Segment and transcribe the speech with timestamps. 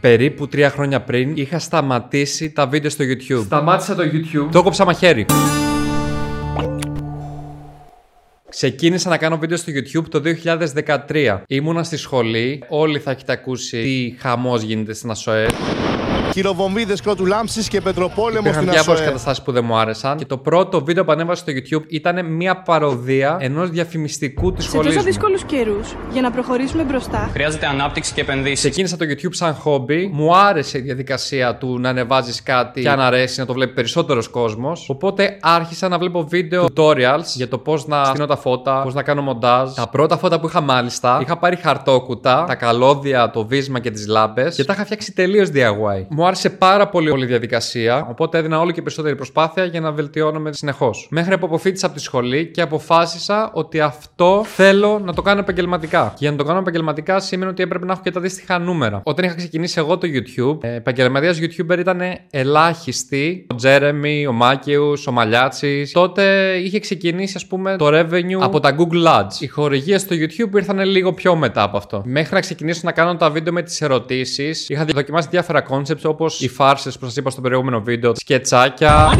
[0.00, 3.44] περίπου τρία χρόνια πριν είχα σταματήσει τα βίντεο στο YouTube.
[3.44, 4.48] Σταμάτησα το YouTube.
[4.52, 5.26] Το έκοψα μαχαίρι.
[8.48, 10.22] Ξεκίνησα να κάνω βίντεο στο YouTube το
[11.08, 11.42] 2013.
[11.48, 12.62] Ήμουνα στη σχολή.
[12.68, 15.46] Όλοι θα έχετε ακούσει τι χαμός γίνεται στην ΑΣΟΕ.
[16.42, 19.06] Χειροβομβίδες κρότου λάμψης και πετροπόλεμο Υπήρχαν στην διάφορες ΑΣΟΕ.
[19.10, 20.16] καταστάσεις που δεν μου άρεσαν.
[20.16, 24.70] Και το πρώτο βίντεο που ανέβασα στο YouTube ήταν μια παροδία ενός διαφημιστικού της Σε
[24.70, 24.92] σχολής.
[24.94, 28.58] τόσο δύσκολους καιρούς, για να προχωρήσουμε μπροστά, Χρειάζεται ανάπτυξη και επενδύσεις.
[28.60, 30.10] Ξεκίνησα το YouTube σαν χόμπι.
[30.12, 34.28] Μου άρεσε η διαδικασία του να ανεβάζεις κάτι και αν αρέσει να το βλέπει περισσότερος
[34.28, 34.88] κόσμος.
[34.88, 39.02] Οπότε άρχισα να βλέπω βίντεο tutorials για το πώς να στείλω τα φώτα, πώς να
[39.02, 39.72] κάνω μοντάζ.
[39.72, 44.06] Τα πρώτα φώτα που είχα μάλιστα, είχα πάρει χαρτόκουτα, τα καλώδια, το βίσμα και τις
[44.06, 46.06] λάμπες και τα είχα φτιάξει τελείως DIY.
[46.08, 49.92] Μου άρεσε πάρα πολύ όλη η διαδικασία, οπότε έδινα όλο και περισσότερη προσπάθεια για να
[49.92, 51.06] βελτιώνομαι συνεχώς.
[51.10, 56.08] Μέχρι που αποφύτησα από τη σχολή και αποφάσισα ότι αυτό θέλω να το κάνω επαγγελματικά.
[56.08, 59.00] Και για να το κάνω επαγγελματικά σημαίνει ότι έπρεπε να έχω και τα αντίστοιχα νούμερα.
[59.04, 63.46] Όταν είχα ξεκινήσει εγώ το YouTube, ε, επαγγελματίας YouTuber ήταν ελάχιστοι.
[63.50, 65.92] Ο Τζέρεμι, ο Μάκαιου, ο Μαλιάτσης.
[65.92, 69.40] Τότε είχε ξεκινήσει, ας πούμε, το revenue από τα Google Ads.
[69.40, 72.02] Οι χορηγίες στο YouTube ήρθαν λίγο πιο μετά από αυτό.
[72.04, 76.40] Μέχρι να ξεκινήσω να κάνω τα βίντεο με τις ερωτήσεις, είχα δοκιμάσει διάφορα concepts όπως
[76.40, 79.10] οι φάρσες που σας είπα στο προηγούμενο βίντεο, σκετσάκια.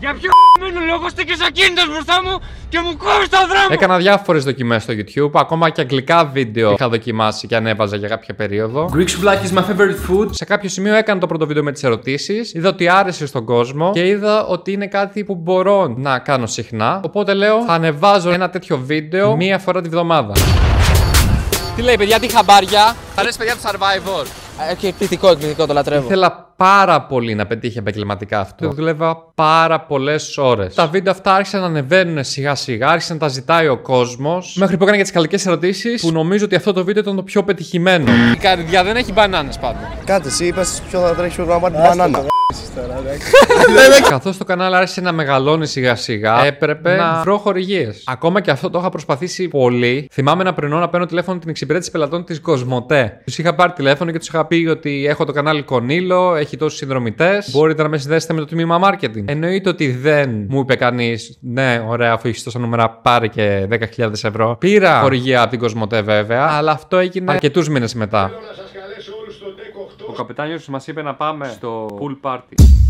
[0.00, 3.66] Για ποιο μήνυ λόγο στήκες ακίνητος μπροστά μου και μου κόβεις τον δρόμο.
[3.70, 8.34] Έκανα διάφορες δοκιμές στο YouTube, ακόμα και αγγλικά βίντεο είχα δοκιμάσει και ανέβαζα για κάποια
[8.34, 8.90] περίοδο.
[8.94, 10.26] Greek souvlaki is my favorite food.
[10.30, 12.54] Σε κάποιο σημείο έκανα το πρώτο βίντεο με τις ερωτήσεις.
[12.54, 17.00] Είδα ότι άρεσε στον κόσμο και είδα ότι είναι κάτι που μπορώ να κάνω συχνά.
[17.04, 20.32] Οπότε λέω θα ανεβάζω ένα τέτοιο βίντεο μία φορά τη βδομάδα.
[21.78, 22.96] Τι λέει, παιδιά, τι χαμπάρια.
[23.14, 24.26] Αρέσει παιδιά το Survivor.
[24.68, 26.04] Ε, εκπληκτικό, εκπληκτικό, το λατρεύω.
[26.04, 28.66] Ήθελα πάρα πολύ να πετύχει επαγγελματικά αυτό.
[28.66, 30.74] Το δούλευα πάρα πολλές ώρες.
[30.74, 34.56] Τα βίντεο αυτά άρχισαν να ανεβαίνουν σιγά σιγά, άρχισε να τα ζητάει ο κόσμος.
[34.56, 37.22] Μέχρι που έκανα και τις καλικές ερωτήσεις, που νομίζω ότι αυτό το βίντεο ήταν το
[37.22, 38.12] πιο πετυχημένο.
[38.34, 39.80] Η καρδιά δεν έχει μπανάνες πάντων.
[40.04, 42.37] Κάτι, εσύ είπες ποιο θα τρέχει να πάρει την μπανάνα.
[44.08, 48.02] Καθώς το κανάλι άρχισε να μεγαλώνει σιγά σιγά, έπρεπε να βρω χορηγίες.
[48.06, 50.08] Ακόμα και αυτό το είχα προσπαθήσει πολύ.
[50.12, 53.20] Θυμάμαι να πρινώ να παίρνω τηλέφωνο την εξυπηρέτηση πελατών της Κοσμοτέ.
[53.24, 56.78] Τους είχα πάρει τηλέφωνο και τους είχα πει ότι έχω το κανάλι Κονίλο, έχει τόσους
[56.78, 57.50] συνδρομητές.
[57.52, 59.24] Μπορείτε να με συνδέσετε με το τμήμα marketing.
[59.24, 64.10] Εννοείται ότι δεν μου είπε κανείς, ναι, ωραία, αφού έχεις τόσα νούμερα, πάρε και 10.000
[64.22, 64.56] ευρώ.
[64.58, 68.30] Πήρα χορηγία από την Κοσμοτέ βέβαια, αλλά αυτό έγινε αρκετούς μήνες μετά.
[70.18, 72.87] Ο καπετάνιος μας είπε να πάμε στο pool party.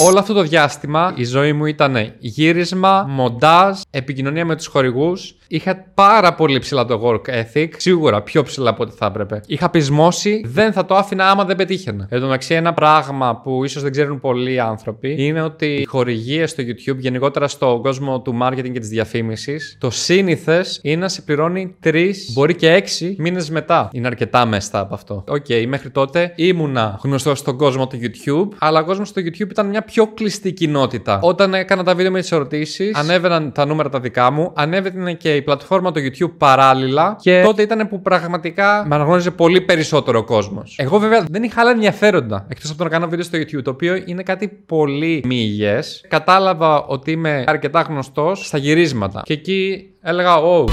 [0.00, 5.36] Όλο αυτό το διάστημα η ζωή μου ήταν γύρισμα, μοντάζ, επικοινωνία με τους χορηγούς.
[5.50, 9.40] Είχα πάρα πολύ ψηλά το work ethic, σίγουρα πιο ψηλά από ό,τι θα έπρεπε.
[9.46, 12.06] Είχα πεισμώσει, δεν θα το άφηνα άμα δεν πετύχαινα.
[12.10, 16.46] Εν τω μεταξύ, ένα πράγμα που ίσως δεν ξέρουν πολλοί άνθρωποι είναι ότι οι χορηγίες
[16.46, 21.22] στο YouTube, γενικότερα στον κόσμο του marketing και της διαφήμισης, το σύνηθες είναι να σε
[21.22, 23.88] πληρώνει τρεις, μπορεί και έξι μήνες μετά.
[23.92, 25.24] Είναι αρκετά μέσα από αυτό.
[25.28, 29.66] Οκ, μέχρι τότε ήμουνα γνωστός στον κόσμο του YouTube, αλλά ο κόσμος στο YouTube ήταν
[29.66, 31.18] μια πιο κλειστή κοινότητα.
[31.22, 35.34] Όταν έκανα τα βίντεο με τις ερωτήσεις, ανέβαιναν τα νούμερα τα δικά μου, ανέβαινε και
[35.34, 40.24] η πλατφόρμα του YouTube παράλληλα και τότε ήταν που πραγματικά με αναγνώριζε πολύ περισσότερο ο
[40.24, 40.76] κόσμος.
[40.78, 43.70] Εγώ βέβαια δεν είχα άλλα ενδιαφέροντα εκτός από το να κάνω βίντεο στο YouTube, το
[43.70, 46.04] οποίο είναι κάτι πολύ μη υγιές.
[46.08, 49.22] Κατάλαβα ότι είμαι αρκετά γνωστός στα γυρίσματα.
[49.24, 50.66] Και εκεί έλεγα, Oh.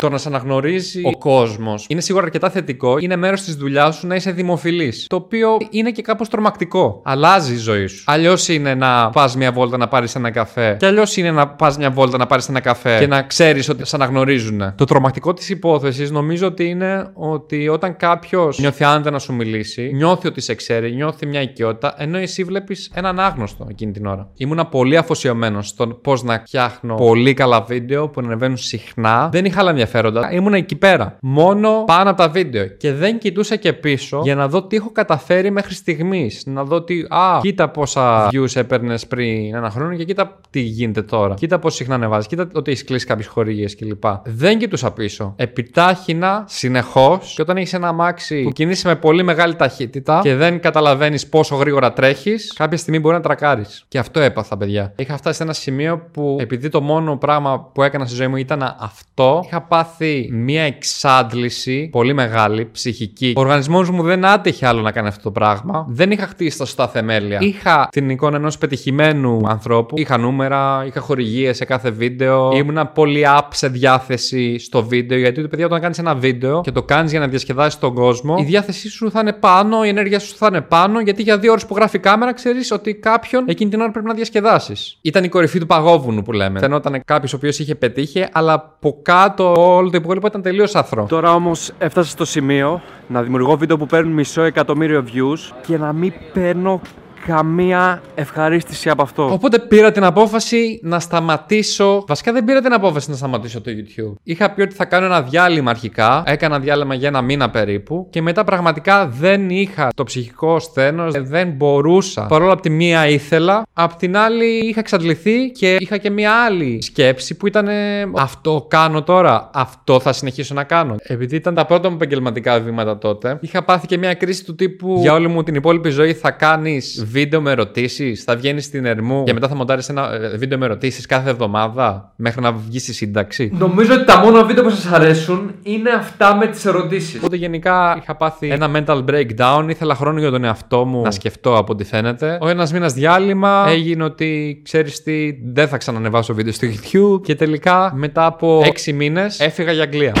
[0.00, 2.98] Το να σε αναγνωρίζει ο κόσμος είναι σίγουρα αρκετά θετικό.
[2.98, 5.06] Είναι μέρος της δουλειάς σου να είσαι δημοφιλής.
[5.08, 7.02] Το οποίο είναι και κάπως τρομακτικό.
[7.04, 8.04] Αλλάζει η ζωή σου.
[8.06, 10.76] Αλλιώς είναι να πας μια βόλτα να πάρεις ένα καφέ.
[10.78, 13.86] Και αλλιώς είναι να πας μια βόλτα να πάρεις ένα καφέ και να ξέρεις ότι
[13.86, 14.74] σε αναγνωρίζουν.
[14.76, 19.90] Το τρομακτικό της υπόθεσης νομίζω ότι είναι ότι όταν κάποιος νιώθει άνετα να σου μιλήσει,
[19.94, 24.30] νιώθει ότι σε ξέρει, νιώθει μια οικειότητα, ενώ εσύ βλέπεις έναν άγνωστο εκείνη την ώρα.
[24.36, 29.28] Ήμουνα πολύ αφοσιωμένος στον πώς να φτιάχνω πολύ καλά βίντεο που ανεβαίνουν συχνά.
[29.32, 30.32] Δεν είχα άλλα ενδιαφέροντα.
[30.32, 31.16] Ήμουν εκεί πέρα.
[31.20, 32.66] Μόνο πάνω από τα βίντεο.
[32.66, 36.42] Και δεν κοιτούσα και πίσω για να δω τι έχω καταφέρει μέχρι στιγμής.
[36.46, 37.00] Να δω τι.
[37.08, 41.34] Α, κοίτα πόσα views έπαιρνες πριν ένα χρόνο και κοίτα τι γίνεται τώρα.
[41.34, 42.26] Κοίτα πώς συχνά ανεβάζεις.
[42.26, 44.04] Κοίτα ότι έχεις κλείσει κάποιες χορηγίες κλπ.
[44.24, 45.34] Δεν κοιτούσα πίσω.
[45.36, 50.60] Επιτάχυνα συνεχώς και όταν έχεις ένα αμάξι που κινείσαι με πολύ μεγάλη ταχύτητα και δεν
[50.60, 53.84] καταλαβαίνεις πόσο γρήγορα τρέχεις, κάποια στιγμή μπορεί να τρακάρεις.
[53.88, 54.92] Και αυτό έπαθα, παιδιά.
[54.96, 58.36] Είχα φτάσει σε ένα σημείο που επειδή το μόνο πράγμα που έκανα στη ζωή μου
[58.36, 63.32] ήταν αυτό, είχα πάθει μία εξάντληση πολύ μεγάλη, ψυχική.
[63.36, 65.86] Ο οργανισμός μου δεν άτεχε άλλο να κάνει αυτό το πράγμα.
[65.88, 67.38] Δεν είχα χτίσει τα σωστά θεμέλια.
[67.40, 69.98] Είχα την εικόνα ενός πετυχημένου ανθρώπου.
[69.98, 72.50] Είχα νούμερα, είχα χορηγίες σε κάθε βίντεο.
[72.56, 75.18] Ήμουνα πολύ up σε διάθεση στο βίντεο.
[75.18, 78.42] Γιατί, παιδιά, όταν κάνεις ένα βίντεο και το κάνεις για να διασκεδάσεις τον κόσμο, η
[78.42, 81.00] διάθεσή σου θα είναι πάνω, η ενέργεια σου θα είναι πάνω.
[81.00, 84.06] Γιατί για δύο ώρες που γράφει η κάμερα ξέρεις ότι κάποιον εκείνη την ώρα πρέπει
[84.06, 84.98] να διασκεδάσεις.
[85.02, 86.58] Ήταν η κορυφή του παγόβουνου που λέμε.
[86.58, 90.74] Φαινόταν κάποιος ο οποίος είχε είχε πετύχει, αλλά από κάτω όλο το υπόλοιπο ήταν τελείως
[90.74, 91.06] αθρό.
[91.08, 95.92] Τώρα όμως έφτασα στο σημείο να δημιουργώ βίντεο που παίρνουν μισό εκατομμύριο views και να
[95.92, 96.80] μην παίρνω
[97.26, 99.32] καμία ευχαρίστηση από αυτό.
[99.32, 102.04] Οπότε πήρα την απόφαση να σταματήσω.
[102.06, 104.14] Βασικά δεν πήρα την απόφαση να σταματήσω το YouTube.
[104.22, 106.22] Είχα πει ότι θα κάνω ένα διάλειμμα αρχικά.
[106.26, 108.06] Έκανα διάλειμμα για ένα μήνα περίπου.
[108.10, 111.10] Και μετά πραγματικά δεν είχα το ψυχικό σθένο.
[111.10, 112.26] Δεν μπορούσα.
[112.26, 113.62] Παρόλο από τη μία ήθελα.
[113.72, 117.68] Απ' την άλλη είχα εξαντληθεί και είχα και μία άλλη σκέψη που ήταν
[118.16, 119.50] αυτό κάνω τώρα.
[119.54, 120.96] Αυτό θα συνεχίσω να κάνω.
[121.02, 124.96] Επειδή ήταν τα πρώτα μου επαγγελματικά βήματα τότε, είχα πάθει και μία κρίση του τύπου
[125.00, 129.24] για όλη μου την υπόλοιπη ζωή θα κάνεις βίντεο με ερωτήσεις, θα βγαίνεις στην Ερμού
[129.24, 132.92] και μετά θα μοντάρεις ένα ε, βίντεο με ερωτήσεις κάθε εβδομάδα μέχρι να βγεις στη
[132.92, 133.52] σύνταξη.
[133.58, 137.16] Νομίζω ότι τα μόνα βίντεο που σας αρέσουν είναι αυτά με τις ερωτήσεις.
[137.16, 139.66] Οπότε γενικά είχα πάθει ένα mental breakdown.
[139.68, 142.38] Ήθελα χρόνο για τον εαυτό μου να σκεφτώ από ό,τι φαίνεται.
[142.40, 147.22] Ο ένας μήνας διάλειμμα έγινε ότι ξέρεις τι, δεν θα ξανανεβάσω βίντεο στο YouTube.
[147.22, 150.12] Και τελικά μετά από 6 μήνες έφυγα για Αγγλία.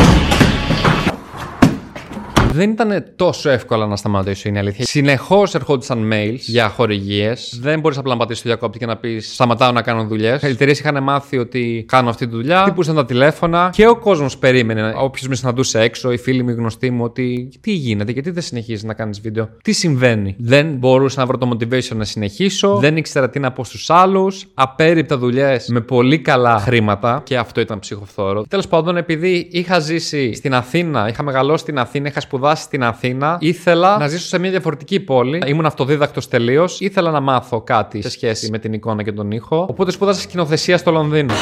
[2.52, 4.84] Δεν ήταν τόσο εύκολα να σταματήσω, είναι η αλήθεια.
[4.84, 7.58] Συνεχώς ερχόντουσαν mails για χορηγίες.
[7.62, 10.42] Δεν μπορείς απλά να πατήσεις το διακόπτη και να πεις Σταματάω να κάνω δουλειές.
[10.42, 12.62] Οι εταιρείες είχαν μάθει ότι κάνω αυτή τη δουλειά.
[12.62, 14.92] Χτυπούσαν τα τηλέφωνα και ο κόσμος περίμενε.
[14.96, 18.42] Όποιος με συναντούσε έξω, οι φίλοι μου, οι γνωστοί μου, ότι τι γίνεται, γιατί δεν
[18.42, 22.76] συνεχίζεις να κάνεις βίντεο; Τι συμβαίνει; Δεν μπορούσα να βρω το motivation να συνεχίσω.
[22.76, 24.46] Δεν ήξερα τι να πω στους άλλους.
[24.54, 28.44] Απέριπτα δουλειές με πολύ καλά χρήματα και αυτό ήταν ψυχοφθόρο.
[28.48, 33.36] Τέλος πάντων, επειδή είχα ζήσει στην Αθήνα, είχα μεγαλώσει στην Αθήνα, είχα σπουδάσει στην Αθήνα,
[33.40, 35.42] ήθελα να ζήσω σε μια διαφορετική πόλη.
[35.46, 36.80] Ήμουν αυτοδίδακτος τελείως.
[36.80, 39.66] Ήθελα να μάθω κάτι σε σχέση με την εικόνα και τον ήχο.
[39.70, 41.34] Οπότε σπούδασα σκηνοθεσία στο Λονδίνο.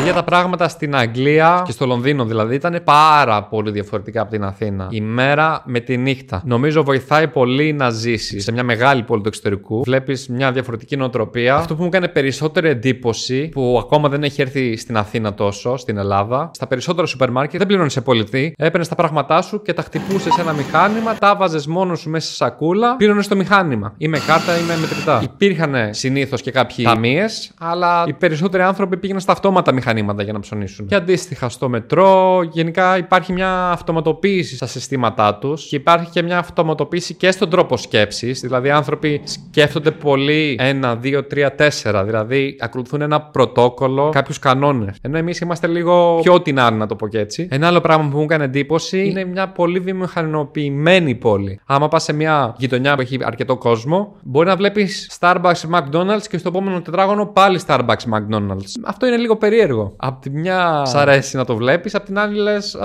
[0.00, 4.44] Παιδιά, τα πράγματα στην Αγγλία και στο Λονδίνο δηλαδή ήταν πάρα πολύ διαφορετικά από την
[4.44, 4.86] Αθήνα.
[4.90, 6.42] Η μέρα με τη νύχτα.
[6.44, 9.82] Νομίζω βοηθάει πολύ να ζήσεις σε μια μεγάλη πόλη του εξωτερικού.
[9.82, 11.56] Βλέπεις μια διαφορετική νοοτροπία.
[11.56, 15.96] Αυτό που μου έκανε περισσότερη εντύπωση, που ακόμα δεν έχει έρθει στην Αθήνα τόσο, στην
[15.96, 18.54] Ελλάδα, στα περισσότερα σούπερ μάρκετ δεν πλήρωνε σε πολιτή.
[18.58, 22.28] Έπαιρνες τα πράγματά σου και τα χτυπούσες σε ένα μηχάνημα, τα βάζες μόνος σου μέσα
[22.28, 23.94] σε σακούλα, πλήρωνε το μηχάνημα.
[23.96, 25.20] Ή με κάρτα ή με μετρητά.
[25.22, 29.88] Υπήρχαν συνήθως και κάποιοι ταμείες, αλλά οι περισσότεροι άνθρωποι πήγαιναν στα αυτόματα μηχανήματα
[30.22, 30.86] για να ψωνίσουν.
[30.86, 36.38] Και αντίστοιχα στο μετρό, γενικά υπάρχει μια αυτοματοποίηση στα συστήματά τους και υπάρχει και μια
[36.38, 38.40] αυτοματοποίηση και στον τρόπο σκέψης.
[38.40, 42.04] Δηλαδή, οι άνθρωποι σκέφτονται πολύ ένα, δύο, τρία, τέσσερα.
[42.04, 44.96] Δηλαδή, ακολουθούν ένα πρωτόκολλο, κάποιους κανόνες.
[45.00, 47.48] Ενώ εμείς είμαστε λίγο πιο τεινάροι, να το πω και έτσι.
[47.50, 51.60] Ένα άλλο πράγμα που μου έκανε εντύπωση είναι μια πολύ βιομηχανοποιημένη πόλη.
[51.66, 56.38] Άμα πας σε μια γειτονιά που έχει αρκετό κόσμο, μπορεί να βλέπεις Starbucks McDonald's και
[56.38, 58.72] στο επόμενο τετράγωνο πάλι Starbucks McDonald's.
[58.84, 59.79] Αυτό είναι λίγο περίεργο.
[59.96, 62.76] Απ' τη μια σ' αρέσει να το βλέπεις, απ' την άλλη λες.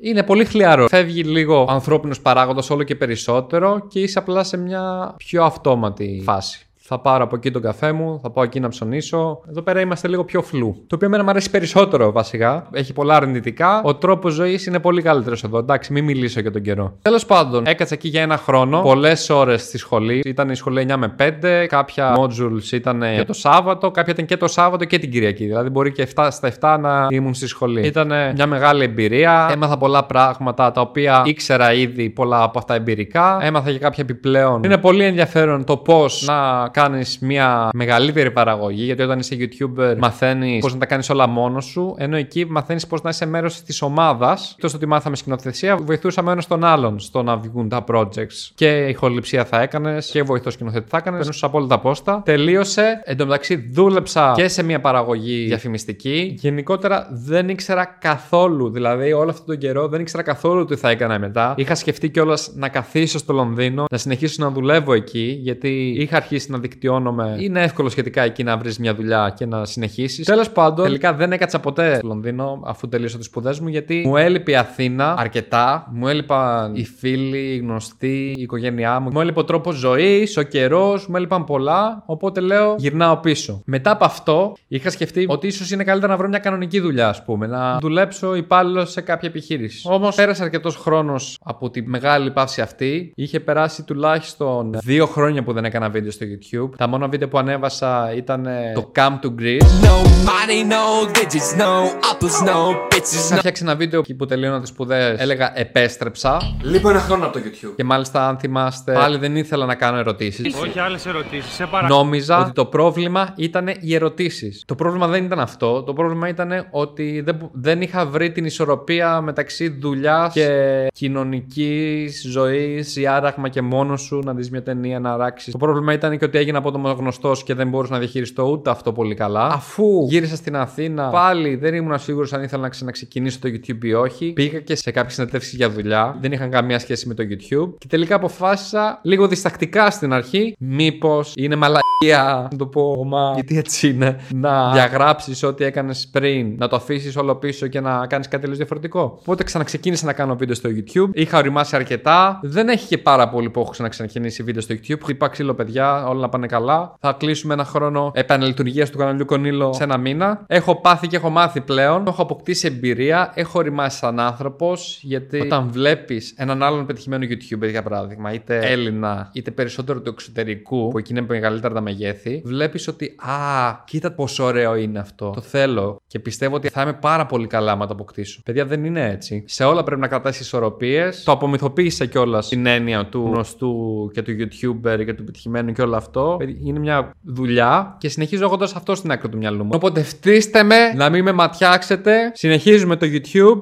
[0.00, 0.88] Είναι πολύ χλιαρό.
[0.88, 6.22] Φεύγει λίγο ο ανθρώπινος παράγοντας όλο και περισσότερο και είσαι απλά σε μια πιο αυτόματη
[6.24, 6.67] φάση.
[6.90, 9.40] Θα πάρω από εκεί τον καφέ μου, θα πάω εκεί να ψωνίσω.
[9.48, 10.84] Εδώ πέρα είμαστε λίγο πιο φλού.
[10.86, 12.68] Το οποίο εμένα μου αρέσει περισσότερο βασικά.
[12.72, 13.82] Έχει πολλά αρνητικά.
[13.84, 15.58] Ο τρόπος ζωής είναι πολύ καλύτερος εδώ.
[15.58, 16.96] Εντάξει, μην μιλήσω για τον καιρό.
[17.02, 18.80] Τέλος πάντων, έκατσα εκεί για ένα χρόνο.
[18.80, 20.22] Πολλές ώρες στη σχολή.
[20.24, 21.66] Ήταν η σχολή 9 με 5.
[21.66, 23.90] Κάποια modules ήταν και το Σάββατο.
[23.90, 25.46] Κάποια ήταν και το Σάββατο και την Κυριακή.
[25.46, 27.86] Δηλαδή μπορεί και 7 στα 7 να ήμουν στη σχολή.
[27.86, 29.48] Ήταν μια μεγάλη εμπειρία.
[29.52, 33.38] Έμαθα πολλά πράγματα τα οποία ήξερα ήδη πολλά από αυτά εμπειρικά.
[33.40, 34.62] Έμαθα και κάποια επιπλέον.
[34.64, 40.60] Είναι πολύ ενδιαφέρον το πώς να κάνεις μια μεγαλύτερη παραγωγή, γιατί όταν είσαι YouTuber μαθαίνεις
[40.60, 43.82] πώς να τα κάνεις όλα μόνος σου, ενώ εκεί μαθαίνεις πώς να είσαι μέρος της
[43.82, 44.52] ομάδας.
[44.54, 48.50] Εκτός ότι μάθαμε σκηνοθεσία, βοηθούσαμε ένας τον άλλον στο να βγουν τα projects.
[48.54, 51.18] Και ηχοληψία θα έκανες και βοηθός σκηνοθέτης θα έκανες.
[51.18, 52.22] Περνούσες απόλυτα πόστα.
[52.24, 53.00] Τελείωσε.
[53.04, 56.34] Εν τω μεταξύ, δούλεψα και σε μια παραγωγή διαφημιστική.
[56.38, 58.70] Γενικότερα δεν ήξερα καθόλου.
[58.70, 61.54] Δηλαδή, όλο αυτόν τον καιρό δεν ήξερα καθόλου τι θα έκανα μετά.
[61.56, 66.50] Είχα σκεφτεί κιόλας να καθίσω στο Λονδίνο, να συνεχίσω να δουλεύω εκεί, γιατί είχα αρχίσει
[66.50, 67.36] να δικτυώνομαι.
[67.38, 70.26] Είναι εύκολο σχετικά εκεί να βρεις μια δουλειά και να συνεχίσεις.
[70.26, 74.16] Τέλος πάντων, τελικά δεν έκατσα ποτέ στο Λονδίνο αφού τελείωσα τις σπουδές μου, γιατί μου
[74.16, 75.88] έλειπε η Αθήνα αρκετά.
[75.92, 79.10] Μου έλειπαν οι φίλοι, οι γνωστοί, η οικογένειά μου.
[79.10, 82.02] Μου έλειπε ο τρόπος ζωής, ο καιρός, μου έλειπαν πολλά.
[82.06, 83.62] Οπότε λέω γυρνάω πίσω.
[83.64, 87.24] Μετά από αυτό, είχα σκεφτεί ότι ίσως είναι καλύτερα να βρω μια κανονική δουλειά, ας
[87.24, 87.46] πούμε.
[87.46, 89.88] Να δουλέψω υπάλληλο σε κάποια επιχείρηση.
[89.90, 93.12] Όμως πέρασε αρκετός χρόνος από τη μεγάλη παύση αυτή.
[93.14, 96.57] Είχε περάσει τουλάχιστον δύο χρόνια που δεν έκανα βίντεο στο YouTube.
[96.76, 99.84] Τα μόνα βίντεο που ανέβασα ήταν το Come to Greece.
[99.84, 99.96] No
[100.28, 101.72] money, no digits, no
[102.10, 103.24] apples, no bitches.
[103.30, 105.20] Είχα φτιάξει ένα βίντεο εκεί που τελείωνα τις σπουδές.
[105.20, 106.38] Έλεγα Επέστρεψα.
[106.62, 107.72] Λείπω ένα χρόνο από το YouTube.
[107.76, 110.54] Και μάλιστα, αν θυμάστε, πάλι δεν ήθελα να κάνω ερωτήσεις.
[110.54, 111.52] Όχι άλλες ερωτήσεις.
[111.52, 111.96] Σε παρακαλώ.
[111.96, 114.62] Νόμιζα ότι το πρόβλημα ήταν οι ερωτήσεις.
[114.66, 115.82] Το πρόβλημα δεν ήταν αυτό.
[115.82, 122.24] Το πρόβλημα ήταν ότι δεν, μπο- δεν είχα βρει την ισορροπία μεταξύ δουλειάς και κοινωνικής
[122.30, 125.52] ζωής ή άραγμα και μόνος σου να δεις μια ταινία να αράξεις.
[125.52, 128.70] Το πρόβλημα ήταν και ότι έγινα από το γνωστός και δεν μπορούσα να διαχειριστώ ούτε
[128.70, 129.46] αυτό πολύ καλά.
[129.46, 133.94] Αφού; Γύρισα στην Αθήνα, πάλι δεν ήμουν σίγουρος αν ήθελα να ξαναξεκινήσω το YouTube ή
[133.94, 134.32] όχι.
[134.32, 136.16] Πήγα και σε κάποιες συνεντεύξεις για δουλειά.
[136.20, 137.74] Δεν είχαν καμία σχέση με το YouTube.
[137.78, 140.54] Και τελικά αποφάσισα λίγο διστακτικά στην αρχή.
[140.58, 146.54] Μήπως είναι μαλακία, να το πω, μα γιατί έτσι είναι, να διαγράψεις ό,τι έκανες πριν,
[146.58, 149.18] να το αφήσεις όλο πίσω και να κάνεις κάτι τελείως διαφορετικό.
[149.20, 151.10] Οπότε ξαναξεκίνησα να κάνω βίντεο στο YouTube.
[151.12, 152.40] Είχα οριμάσει αρκετά.
[152.42, 154.98] Δεν έχει και πάρα πολύ που έχω ξαναξεκινήσει βίντεο στο YouTube.
[155.02, 156.96] Χτυπά ξύλο, παιδιά, όλα να πάνε καλά.
[157.00, 160.44] Θα κλείσουμε ένα χρόνο επαναλειτουργίας του καναλιού Κονίλο σε ένα μήνα.
[160.46, 162.06] Έχω πάθει και έχω μάθει πλέον.
[162.06, 163.32] Έχω αποκτήσει εμπειρία.
[163.34, 164.98] Έχω οριμάσει σαν άνθρωπος.
[165.02, 170.88] Γιατί όταν βλέπεις έναν άλλον πετυχημένο YouTuber, για παράδειγμα, είτε Έλληνα, είτε περισσότερο του εξωτερικού,
[170.88, 175.30] που εκεί είναι μεγαλύτερα τα μεγέθη, βλέπεις ότι Α, κοίτα πόσο ωραίο είναι αυτό.
[175.34, 176.00] Το θέλω.
[176.06, 178.40] Και πιστεύω ότι θα είμαι πάρα πολύ καλά άμα το αποκτήσω.
[178.44, 179.44] Παιδιά, δεν είναι έτσι.
[179.46, 181.22] Σε όλα πρέπει να κρατάς ισορροπίες.
[181.22, 185.96] Το απομυθοποίησα κιόλας την έννοια του γνωστού και του YouTuber και του πετυχημένου και όλο
[185.96, 186.17] αυτό.
[186.64, 189.70] Είναι μια δουλειά και συνεχίζω έχοντας αυτό στην άκρη του μυαλού μου.
[189.72, 192.30] Οπότε φτύστε με, να μην με ματιάξετε.
[192.34, 193.60] Συνεχίζουμε το YouTube.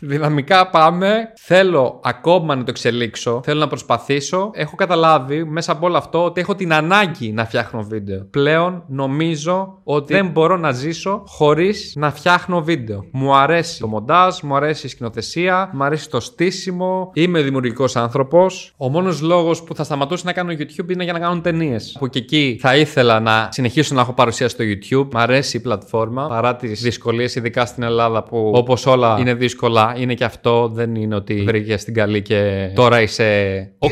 [0.00, 1.32] Δυναμικά πάμε.
[1.36, 3.40] Θέλω ακόμα να το εξελίξω.
[3.44, 4.50] Θέλω να προσπαθήσω.
[4.54, 8.26] Έχω καταλάβει μέσα από όλο αυτό ότι έχω την ανάγκη να φτιάχνω βίντεο.
[8.30, 13.04] Πλέον νομίζω ότι δεν μπορώ να ζήσω χωρίς να φτιάχνω βίντεο.
[13.12, 17.10] Μου αρέσει το μοντάζ, μου αρέσει η σκηνοθεσία, μου αρέσει το στήσιμο.
[17.14, 18.74] Είμαι δημιουργικός άνθρωπος.
[18.76, 21.96] Ο μόνος λόγος που θα σταματούσε να κάνω YouTube είναι για να κάνω ταινίες.
[21.98, 25.08] Που και εκεί θα ήθελα να συνεχίσω να έχω παρουσία στο YouTube.
[25.12, 29.87] Μ' αρέσει η πλατφόρμα παρά τις δυσκολίες, ειδικά στην Ελλάδα που όπως όλα είναι δύσκολα,
[29.96, 30.68] είναι και αυτό.
[30.68, 33.70] Δεν είναι ότι βρήκες την καλή και τώρα είσαι.
[33.78, 33.90] Οκ!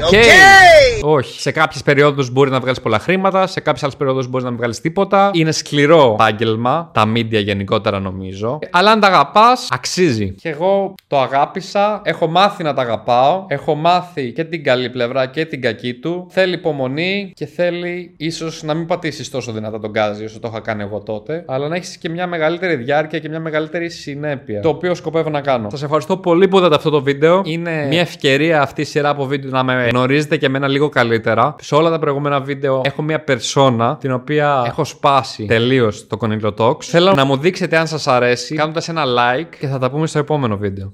[1.02, 1.40] Όχι.
[1.40, 4.58] Σε κάποιες περιόδους μπορεί να βγάλεις πολλά χρήματα, σε κάποιες άλλες περιόδους μπορείς να μην
[4.58, 5.30] βγάλεις τίποτα.
[5.32, 8.58] Είναι σκληρό επάγγελμα, τα media γενικότερα νομίζω.
[8.70, 10.30] Αλλά αν τα αγαπάς, αξίζει.
[10.30, 15.26] Και εγώ το αγάπησα, έχω μάθει να τα αγαπάω, έχω μάθει και την καλή πλευρά
[15.26, 16.26] και την κακή του.
[16.30, 20.60] Θέλει υπομονή και θέλει ίσως να μην πατήσεις τόσο δυνατά τον γκάζι όσο το είχα
[20.60, 24.60] κάνει εγώ τότε, αλλά να έχεις και μια μεγαλύτερη διάρκεια και μια μεγαλύτερη συνέπεια.
[24.60, 25.68] Το οποίο σκοπεύω να κάνω.
[25.74, 27.42] Σα ευχαριστώ πολύ που είδατε αυτό το βίντεο.
[27.44, 31.54] Είναι μια ευκαιρία αυτή η σειρά από βίντεο να με γνωρίζετε και εμένα λίγο καλύτερα.
[31.60, 36.54] Σε όλα τα προηγούμενα βίντεο έχω μια περσόνα την οποία έχω σπάσει τελείως το Conillo
[36.56, 36.82] Talks.
[36.82, 40.18] Θέλω να μου δείξετε αν σας αρέσει κάνοντας ένα like και θα τα πούμε στο
[40.18, 40.92] επόμενο βίντεο.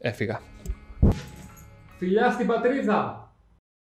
[0.00, 0.40] Έφυγα.
[1.98, 3.21] Φιλιά στην πατρίδα!